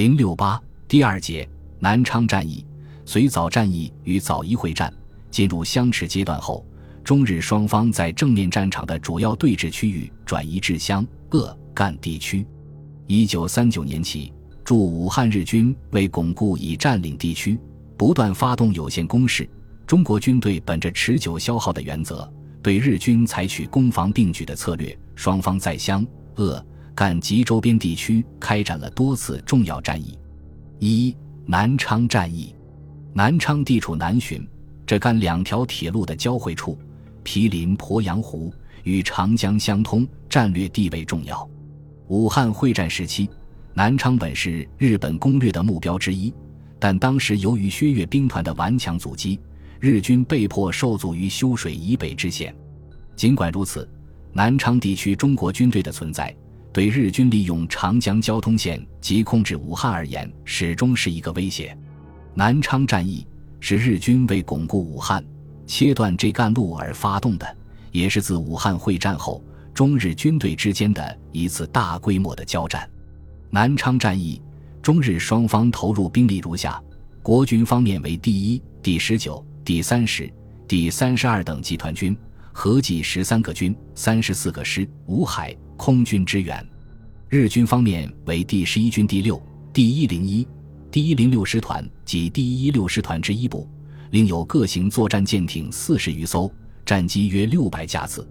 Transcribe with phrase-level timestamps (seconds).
[0.00, 0.58] 零六八
[0.88, 1.46] 第二节
[1.78, 2.64] 南昌战役，
[3.04, 4.90] 随枣战役与枣宜会战
[5.30, 6.64] 进入相持阶段后，
[7.04, 12.46] 中日双方在正面战场的主要对峙区域转移至湘鄂赣地区。
[13.08, 14.32] 一九三九年起，
[14.64, 17.58] 驻武汉日军为巩固已占领地区，
[17.98, 19.46] 不断发动有限攻势。
[19.86, 22.26] 中国军队本着持久消耗的原则。
[22.62, 26.02] 对日军采取攻防并举的策略，双方在湘
[26.36, 26.64] 鄂
[26.94, 30.18] 赣及周边地区开展了多次重要战役。
[30.78, 31.16] 一、
[31.46, 32.54] 南昌战役。
[33.12, 34.46] 南昌地处南浔、
[34.86, 36.78] 浙赣两条铁路的交汇处，
[37.22, 38.52] 毗邻鄱阳湖，
[38.84, 41.48] 与长江相通，战略地位重要。
[42.08, 43.28] 武汉会战时期，
[43.74, 46.32] 南昌本是日本攻略的目标之一，
[46.78, 49.38] 但当时由于薛岳兵团的顽强阻击。
[49.80, 52.54] 日军被迫受阻于修水以北之线。
[53.16, 53.88] 尽管如此，
[54.30, 56.36] 南昌地区中国军队的存在，
[56.72, 61.76] 对日军利用长江交通线及控制武汉而言，始终是一个威胁。
[62.34, 63.26] 南昌战役
[63.58, 65.24] 是日军为巩固武汉、
[65.66, 67.56] 切断这干路而发动的，
[67.92, 69.42] 也是自武汉会战后
[69.74, 72.88] 中日军队之间的一次大规模的交战。
[73.50, 74.40] 南昌战役，
[74.80, 76.80] 中日双方投入兵力如下：
[77.22, 79.44] 国军方面为第一、第十九。
[79.62, 80.28] 第三十、
[80.66, 82.16] 第三十二等集团军
[82.50, 86.62] 合计十三个军、三十四个师，无海空军支援。
[87.30, 89.42] 日军方面为第十一军第六、
[89.72, 90.46] 第一零一、
[90.90, 93.66] 第一零六师团及第一一六师团之一部，
[94.10, 96.52] 另有各型作战舰艇四十余艘，
[96.84, 98.28] 战机约六百架次。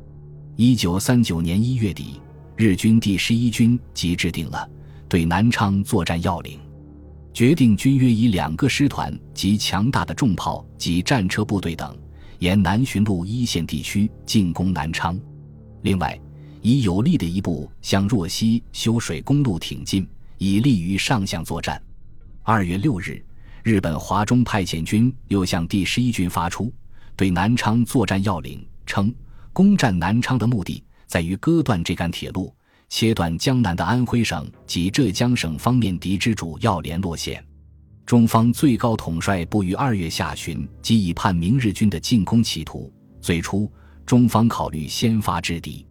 [0.57, 2.21] 一九三九年一月底，
[2.55, 4.69] 日军第十一军即制定了
[5.07, 6.59] 对南昌作战要领。
[7.33, 11.97] 决定军约以两个师团及强大的重炮及战车部队等，
[12.37, 15.19] 沿南浔路一线地区进攻南昌。
[15.81, 16.19] 另外，
[16.61, 20.07] 以有力的一步向若溪修水公路挺进，
[20.37, 21.81] 以利于上向作战。
[22.43, 23.23] 二月六日，
[23.63, 26.71] 日本华中派遣军又向第十一军发出
[27.15, 29.13] 对南昌作战要领，称
[29.53, 32.53] 攻占南昌的目的在于割断这杆铁路。
[32.91, 37.45] 切断江南的安徽省及浙江省方面敌之主要联络线。
[38.03, 42.91] 中方最高统帅部于二月下旬即已判明日军的进攻企图。
[43.21, 43.71] 最初，
[44.07, 45.85] 中方考虑先发制敌。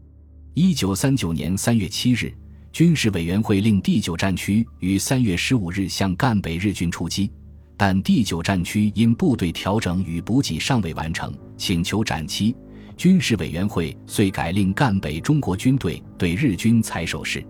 [0.61, 2.35] 一九三九年三月七日，
[2.73, 7.31] 军事委员会令第九战区于三月十五日向赣北日军出击，
[7.77, 12.57] 但第九战区因部队调整与补给尚未完成，请求展期。
[12.97, 17.41] 军事委员会遂改令赣北中国军队对日军采守势。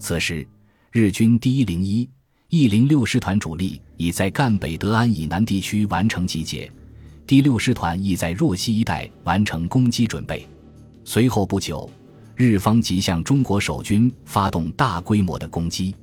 [0.00, 0.44] 此时，
[0.90, 2.10] 日军第一零一、
[2.48, 6.68] 一零六师团主力已在赣北德安以南地区完成集结，
[7.28, 10.44] 第六师团亦在若溪一带完成攻击准备。
[11.04, 11.88] 随后不久，
[12.40, 15.94] 日方即向中国守军发动大规模的攻击。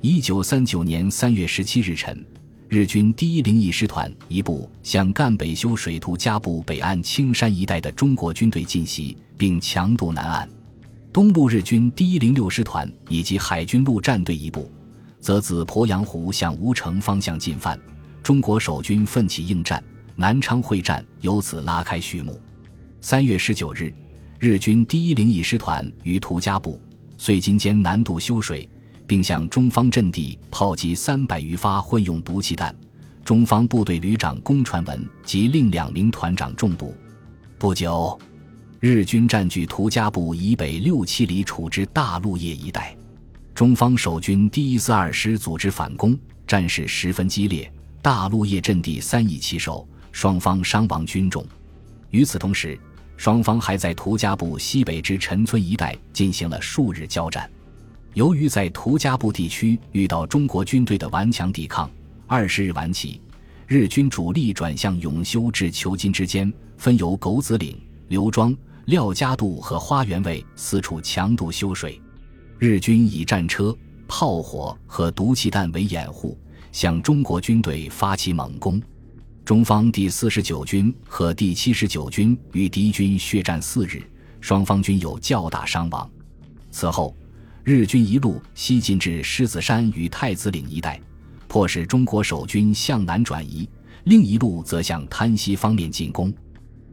[0.00, 2.26] 一九三九年三月十七日晨。
[2.68, 10.48] 日军第一零一师团一部向赣北修水图加部北岸青山一带的中国军队进袭，并强渡南岸；
[11.12, 14.68] 东部日军第一零六师团以及海军陆战队一部，
[15.20, 17.78] 则自鄱阳湖向吴城方向进犯。
[18.24, 19.80] 中国守军奋起应战，
[20.16, 22.40] 南昌会战由此拉开序幕。
[23.00, 23.94] 三月十九日，
[24.38, 26.80] 日军第一零一师团于图加部、
[27.18, 28.68] 遂津间南渡修水。
[29.06, 32.74] 并向中方阵地炮击三百余发混用毒气弹，
[33.24, 36.94] 中方部队旅长龚传文及另两名团长中毒。
[37.56, 38.18] 不久，
[38.80, 42.96] 日军占据图加部以北六七里处之大路叶一带，
[43.54, 47.70] 中方守军第一四二师组织反攻，战事十分激烈，
[48.02, 51.46] 大路叶阵地三易其手，双方伤亡军重。
[52.10, 52.76] 与此同时，
[53.16, 57.50] 双方还在图加部西北之陈村一带进行了数日交战。
[58.14, 61.90] 由于在图加部地区遇到中国军队的顽强抵抗，
[62.26, 63.20] 二十日晚起，
[63.66, 67.78] 日军主力转向永修至求津之间，分由狗子岭、
[68.08, 68.56] 刘庄、
[68.86, 72.00] 廖家渡和花园卫四处强渡修水。
[72.58, 73.76] 日军以战车、
[74.08, 76.38] 炮火和毒气弹为掩护，
[76.72, 78.80] 向中国军队发起猛攻。
[79.46, 84.02] 中方第四十九军和第七十九军与敌军血战四日，
[84.40, 86.10] 双方均有较大伤亡。
[86.72, 87.16] 此后。
[87.62, 91.00] 日军一路西进至狮子山与太子岭一带，
[91.48, 93.68] 迫使中国守军向南转移；
[94.04, 96.32] 另一路则向滩西方面进攻。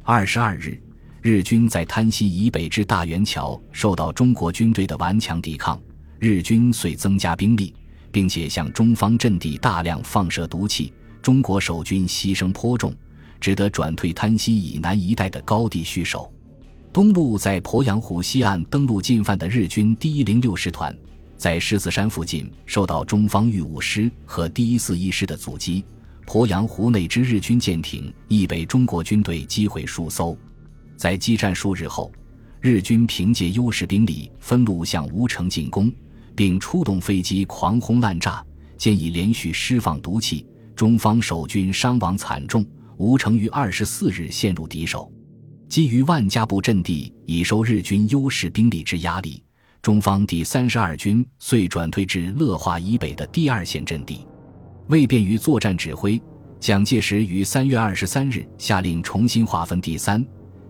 [0.02, 0.82] 二十二日，
[1.22, 5.80] 日军在滩西以北至大元桥受到中国军队的顽强抵抗，
[6.18, 7.72] 日军遂增加兵力，
[8.12, 10.92] 并且向中方阵地大量放射毒气，
[11.24, 12.94] 中国守军牺牲颇重，
[13.40, 16.32] 只得转退滩西以南一带的高地续守。
[16.92, 20.96] 东路在鄱阳湖西岸登陆进犯的日军第一零六师团，
[21.38, 25.84] 在狮子山附近受到中方御五师和第一四一师的阻击，
[26.28, 30.38] 鄱阳湖内之日军舰艇亦被中国军队击毁数艘。
[30.98, 32.12] 在激战数日后，
[32.60, 35.90] 日军凭借优势兵力分路向吴城进攻，
[36.36, 38.46] 并出动飞机狂轰滥炸，
[38.78, 42.66] 建议连续释放毒气，中方守军伤亡惨重，
[42.98, 45.12] 吴城于二十四日陷入敌手。
[45.70, 49.44] 基于万家埠阵地已受日军优势兵力之压力，
[49.82, 54.26] 中方第三十二军遂转退至乐化以北的第二线阵地。
[54.88, 56.22] 为便于作战指挥，
[56.60, 60.24] 蒋介石于三月二十三日下令重新划分第三、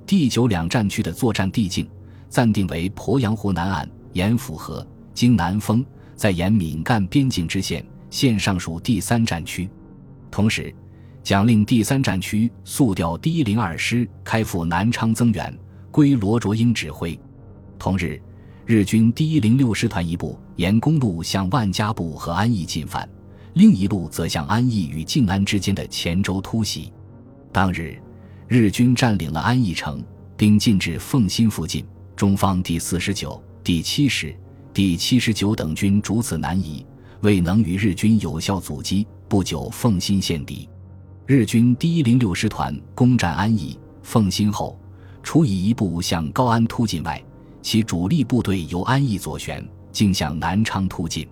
[0.05, 1.89] 第九两战区的作战地境，
[2.29, 5.85] 暂定为鄱阳湖南岸沿抚河、经南丰，
[6.15, 9.69] 再沿闽赣边境支线，现上属第三战区。
[10.33, 10.73] 同时，
[11.21, 15.55] 蒋令第三战区速调第一零二师开赴南昌增援，
[15.91, 17.17] 归罗卓英指挥。
[17.77, 18.19] 同日，
[18.65, 23.07] 日军第一零六师团一部沿公路向万家埠和安义进犯，
[23.53, 26.91] 另一路则向安义与静安之间的黔州突袭。
[27.51, 27.95] 当日，
[28.47, 30.03] 日军占领了安义城，
[30.35, 31.85] 并进至奉新附近。
[32.15, 34.35] 中方第四十九、第七十、
[34.73, 36.83] 第七十九等军逐次南移，
[37.23, 40.67] 未能与日军有效阻击，不久奉新陷敌。
[41.25, 44.77] 日军第一零六师团攻占安义、奉新后，
[45.23, 47.23] 除以一部向高安突进外，
[47.61, 51.25] 其主力部队由安义左旋，竟向南昌突进。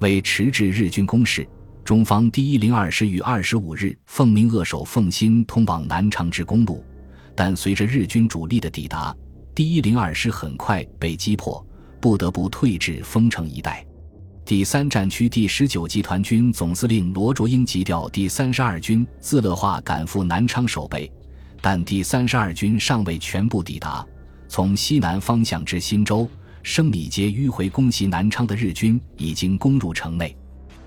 [0.00, 1.48] 为迟滞日军攻势，
[1.84, 6.84] 中方第一零二师于二十五日奉命扼守奉新通往南昌之公路，
[7.36, 9.14] 但随着日军主力的抵达，
[9.54, 11.64] 第一零二师很快被击破，
[12.00, 13.86] 不得不退至丰城一带。
[14.50, 21.08] 第三战区第十九集团军总司令罗卓英急调第三十二军自乐化赶赴南昌守备，
[21.60, 24.04] 但第三十二军尚未全部抵达。
[24.48, 26.28] 从西南方向至新州、
[26.64, 30.36] 升米街迂回攻袭南昌的日军已经攻入城内，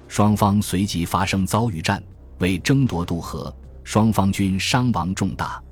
[0.10, 2.04] 双方随即发生遭遇战，
[2.40, 3.56] 为争夺渡河，
[3.86, 5.64] 双方军伤亡重大。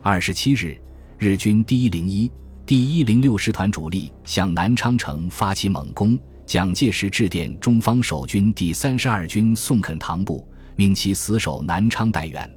[0.00, 0.80] 二十七日，
[1.18, 2.30] 日军第一零一、
[2.64, 6.16] 第一零六师团主力向南昌城发起猛攻。
[6.44, 10.46] 蒋介石致电中方守军第三十二军宋肯堂部，
[10.76, 12.50] 命其死守南昌待援。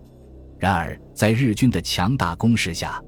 [0.58, 3.02] 然而，在日军的强大攻势下，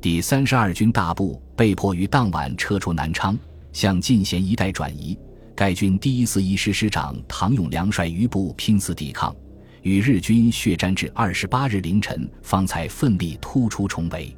[0.00, 3.36] 第三十二军大部被迫于当晚撤出南昌，
[3.72, 5.18] 向进贤一带转移。
[5.54, 9.34] 该军第一四一师师长唐永良率余部拼死抵抗，
[9.82, 14.34] 与日军血战至二十八日凌晨，方才奋力突出重围。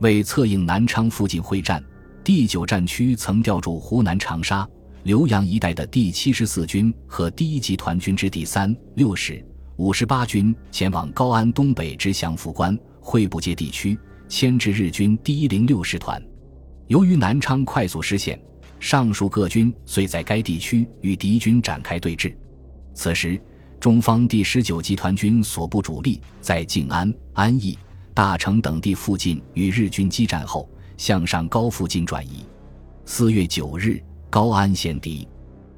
[0.00, 1.82] 为策应南昌附近会战，
[2.22, 4.68] 第九战区曾调驻湖南长沙。
[5.04, 9.44] 浏阳一带的第七十四军和第一集团军之第三、六十、
[9.76, 16.22] 五十八军前往高安东北之祥符关、会不街地区，牵制日军第一零六师团。
[16.86, 18.40] 由于南昌快速失陷，
[18.78, 22.32] 上述各军遂在该地区与敌军展开对峙。
[22.94, 23.40] 此时，
[23.80, 27.76] 中方第十九集团军所部主力在静安、安义、
[28.14, 32.44] 大城等地附近与日军激战后，向上高附近转移。
[33.04, 34.00] 四月九日。
[34.32, 35.28] 高安陷敌。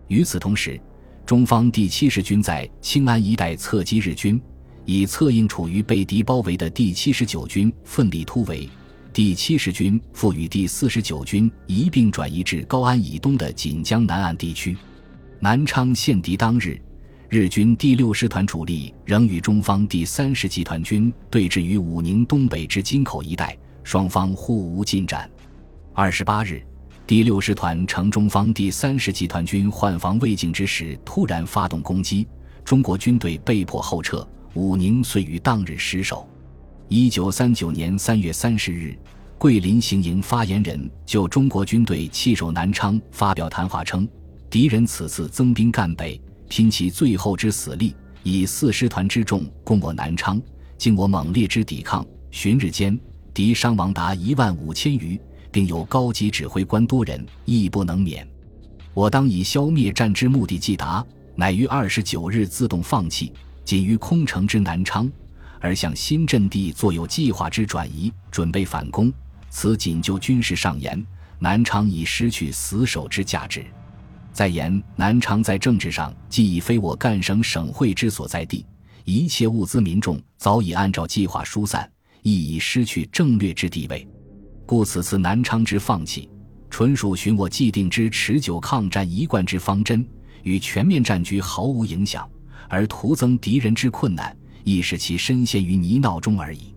[0.06, 0.81] 与此同时，
[1.27, 4.41] 中方第七十军在清安一带侧击日军，
[4.85, 8.69] 以策应处于被敌包围的第七十九军奋力突围。
[9.12, 14.77] 第七十军复与第四十九军一并转移至高安以东的锦江南岸地区。
[15.41, 16.81] 南昌陷敌当日，
[17.29, 25.29] 日军第六师团主力仍与中方第三十集团军对峙于武宁东北至金口一带，双方互无进展。
[25.93, 26.63] 二十八日。
[27.06, 32.27] 第六师团乘中方第三十集团军换防未尽之时，突然发动攻击，
[32.65, 36.27] 中国军队被迫后撤，武宁遂于当日失守。
[36.89, 38.96] 一九三九年三月三十日，
[39.37, 44.08] 桂林行营发言人就中国军队弃守南昌发表谈话称
[44.49, 46.19] ：“敌人此次增兵赣北，
[46.49, 50.41] 拼其最后之死力，以四师团之众攻我南昌，
[50.79, 52.99] 经我猛烈之抵抗，旬日间
[53.34, 55.20] 敌伤亡达一万五千余。”
[55.55, 58.29] 并有高级指挥官多人，亦不能免。
[58.93, 61.06] 我当以消灭战之目的既达，
[61.37, 63.32] 乃于二十九日自动放弃，
[63.65, 65.08] 仅于空城之南昌，
[65.61, 69.13] 而向新阵地做有计划之转移，准备反攻。
[69.49, 71.06] 此仅就军事上言，
[71.39, 73.61] 南昌已失去死守之价值；
[74.32, 78.67] 再言南昌在政治上既已非我赣省省会之所在地，
[79.05, 81.89] 一切物资民众早已按照计划疏散，
[82.23, 84.05] 亦已失去政略之地位。
[84.75, 86.29] 故此次南昌之放弃，
[86.69, 90.05] 纯属循我既定之持久抗战一贯之方针，
[90.43, 92.29] 与全面战局毫无影响，
[92.69, 96.75] 而徒增敌人之困难，亦使其深陷于泥淖中而已。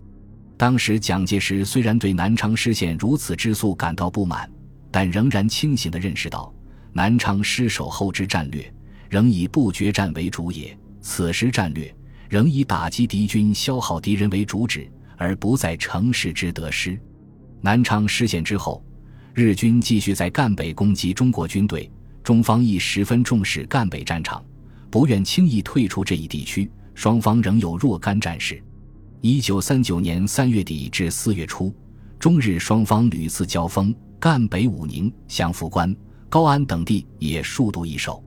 [0.56, 4.48] 当时蒋介石虽然对南昌失陷如此之速感到不满，
[4.92, 6.54] 但仍然清醒地认识到，
[6.92, 8.72] 南昌失守后之战略，
[9.10, 10.78] 仍以不决战为主也。
[11.00, 11.92] 此时战略
[12.28, 16.96] 仍以打击敌军、消耗敌人为主旨，而不在城市之得失。
[17.60, 18.82] 南昌失陷之后，
[19.34, 21.90] 日军继续在赣北攻击中国军队，
[22.22, 24.44] 中方亦十分重视赣北战场，
[24.90, 26.70] 不愿轻易退出这一地区。
[26.94, 28.60] 双方仍有若干战事。
[29.20, 31.72] 一九三九年三月底至四月初，
[32.18, 35.94] 中日双方屡次交锋，赣北武宁、降福关、
[36.28, 38.20] 高安等地也数度易手。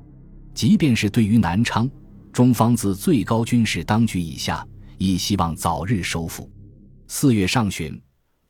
[0.54, 1.90] 即便是对于南昌，
[2.32, 4.66] 中方自最高军事当局以下，
[4.98, 6.50] 亦希望早日收复。
[7.08, 8.02] 四月上旬，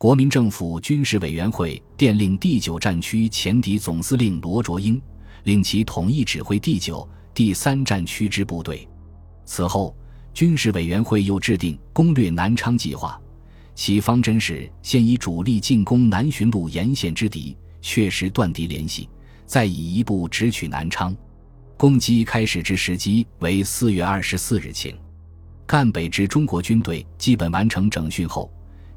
[0.01, 4.99] 国民政府军事委员会电令第九战区前敌总司令罗卓英，
[5.43, 8.89] 令其统一指挥第九、第三战区之部队。
[9.45, 9.95] 此后。
[10.33, 13.21] 军事委员会又制定攻略南昌计划，
[13.75, 19.07] 其方针是先以主力进攻南浔路沿线之敌，确实断敌联系，
[19.45, 21.15] 再以一步直取南昌。
[21.77, 24.97] 攻击开始之时机为四月二十四日晴。
[25.67, 28.51] 赣北之中国军队基本完成整训后，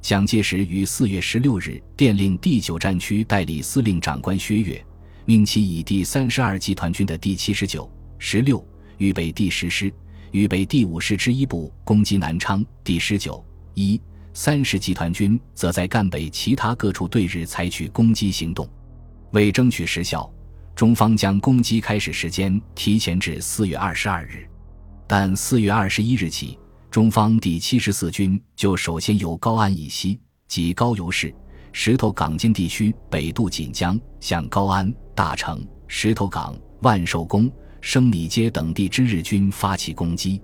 [0.04, 4.84] 蒋介石于四月十六日电令第九战区代理司令长官薛岳，
[5.24, 8.62] 命其以第三十二集团军的第七十九、十六
[8.98, 9.90] 预备第十师。
[10.30, 13.42] 预备第五师之一部攻击南昌，第十九、
[13.72, 13.98] 一、
[14.34, 18.68] 三十集团军则在赣北其他各处对日采取攻击行动。
[19.30, 20.30] 为争取时效，
[20.76, 24.46] 中方将攻击开始时间提前至四月二十二日。
[25.06, 26.58] 但四月二十一日起，
[26.94, 31.34] 中方第七十四军就首先由高安以西及高邮市、
[31.72, 37.50] 石头港间地区北渡锦江，向高安、大城、石头港、万寿宫。
[37.80, 40.40] 生理街等地之日军发起攻击，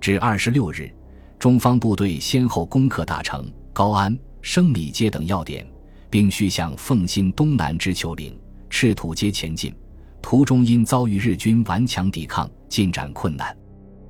[0.00, 0.92] 至二十六日，
[1.38, 5.64] 中方部队先后攻克大城、高安、生理街等要点，
[6.10, 8.36] 并续向奉新东南之丘陵、
[8.68, 9.72] 赤土街前进。
[10.20, 13.56] 途中因遭遇日军顽强抵抗，进展困难。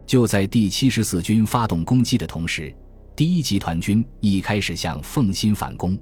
[0.06, 2.74] 就在第七十四军发动攻击的同时，
[3.16, 5.98] 第一集团军亦开始向奉新反攻。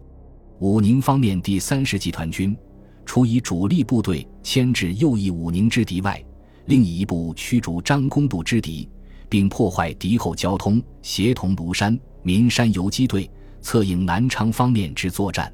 [0.59, 2.57] 武宁方面第三十集团军，
[3.05, 6.23] 除以主力部队牵制右翼武宁之敌外，
[6.67, 8.89] 另一部驱逐张公渡之敌，
[9.29, 13.31] 并破坏敌后交通，协同庐山、岷山游击队
[13.61, 15.53] 策应南昌方面之作战。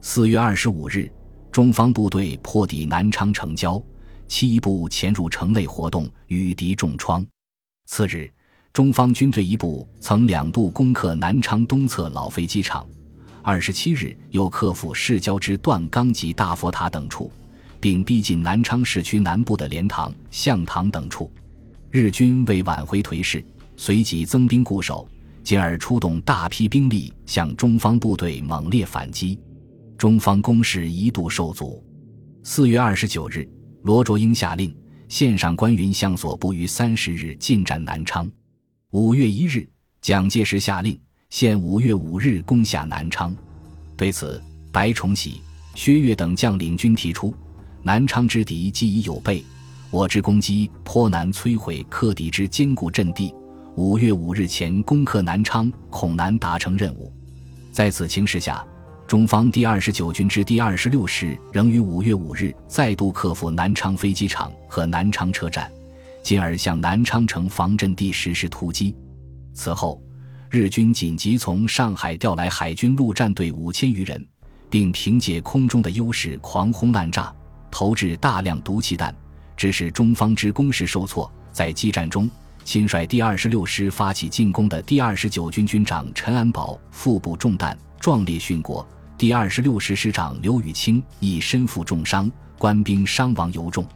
[0.00, 1.10] 四月二十五日，
[1.52, 3.82] 中方部队破抵南昌城郊，
[4.28, 7.26] 其一部潜入城内活动，与敌重创。
[7.92, 8.30] 次日，
[8.72, 12.86] 中方军队一部曾两度攻克南昌东侧老飞机场。
[13.42, 17.32] 二十七日，又克服市郊之段钢及大佛塔等处。
[17.80, 21.32] 并逼近南昌市区南部的莲塘、向塘等处，
[21.90, 23.44] 日军为挽回颓势，
[23.76, 25.08] 随即增兵固守，
[25.42, 29.36] 进而出动大批兵力向中方部队猛烈反击，
[29.98, 31.82] 中方攻势一度受阻。
[32.44, 33.48] 四月二十九日，
[33.82, 34.72] 罗卓英下令
[35.10, 38.30] 线上关云相所部于三十日进占南昌。
[38.92, 39.68] 五月一日，
[40.00, 40.96] 蒋介石下令
[41.30, 43.34] 限五月五日攻下南昌。
[43.96, 44.40] 对此，
[44.70, 45.42] 白崇禧、
[45.74, 47.34] 薛岳等将领均提出。
[47.82, 49.44] 南昌之敌既已有备，
[49.90, 53.34] 我之攻击颇难摧毁克敌之坚固阵地。
[53.74, 57.12] 五月五日前攻克南昌，恐难达成任务。
[57.72, 58.64] 在此情势下，
[59.10, 65.68] 中方第二十九军之第二十六师仍于五月五日再度克服南昌飞机场和南昌车站，
[66.22, 68.94] 进而向南昌城防阵地实施突击。
[69.52, 70.00] 此后，
[70.48, 74.24] 日军紧急从上海调来海军陆战队五千余人，
[74.70, 77.34] 并凭借空中的优势狂轰滥炸。
[77.68, 79.12] 投掷大量毒气弹，
[79.56, 81.28] 致使中方之攻势受挫。
[81.50, 82.30] 在激战中，
[82.62, 88.86] 亲率第二十六师发起进攻的第二十九军军长陈安保腹部中弹，壮烈殉国；
[89.20, 93.86] 第二十六师师长刘宇清亦身负重伤，官兵伤亡尤重。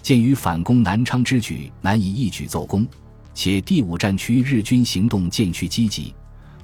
[0.00, 2.88] 鉴于反攻南昌之举难以一举奏功，
[3.34, 6.14] 且第五战区日军行动渐趋积极，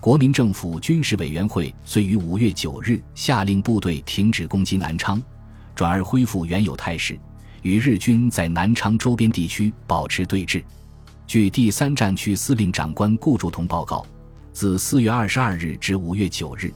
[0.00, 5.22] 国民政府军事委员会遂于五月九日下令部队停止攻击南昌。
[5.74, 7.14] 转而恢复原有态势，
[7.60, 10.64] 与日军在南昌周边地区保持对峙。
[11.26, 14.06] 据第三战区司令长官顾祝同报告，
[14.50, 16.72] 自四月二十二日至五月九日，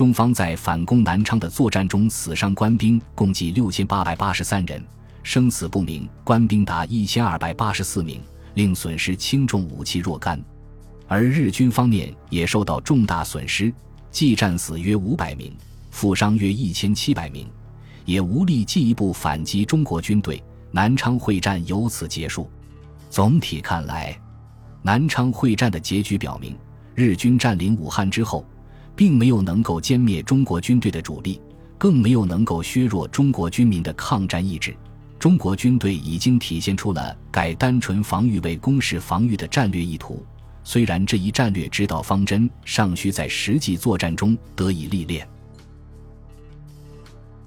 [0.00, 4.82] 中方在反攻南昌的作战中死伤官兵共计六千八百八十三人，
[5.22, 8.18] 生死不明官兵达一千二百八十四名，
[8.54, 10.42] 另损失轻重武器若干。
[11.06, 13.70] 而日军方面也受到重大损失，
[14.10, 15.54] 计战死约五百名，
[15.90, 17.46] 负伤约一千七百名。
[18.06, 22.48] 也无力进一步反击中国军队，南昌会战由此结束。
[23.10, 24.18] 总体看来，
[24.80, 26.56] 南昌会战的结局表明，
[26.94, 28.46] 日军占领武汉之后，
[29.00, 31.40] 并没有能够歼灭中国军队的主力，
[31.78, 34.76] 更没有能够削弱中国军民的抗战意志。
[35.18, 40.22] 中国军队已经体现出了改单纯防御为攻势防御的战略意图，
[40.62, 45.26] 虽然这一战略指导方针尚需在实际作战中得以历练。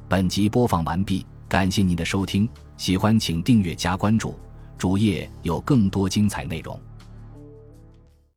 [0.09, 4.33] 本集播放完毕，感谢您的收听，喜欢请订阅加关注，
[4.75, 6.79] 主页有更多精彩内容。